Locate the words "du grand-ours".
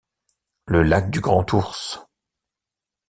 1.11-1.99